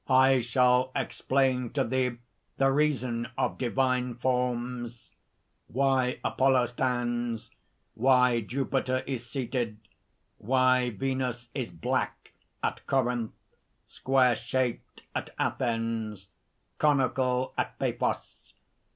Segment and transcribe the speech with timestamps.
[0.09, 2.17] "I shall explain to thee
[2.57, 5.13] the reason of divine forms
[5.67, 7.51] why Apollo stands,
[7.93, 9.77] why Jupiter is seated,
[10.39, 12.33] why Venus is black,
[12.63, 13.35] at Corinth,
[13.87, 16.29] square shaped at Athens,
[16.79, 18.55] conical at Paphos."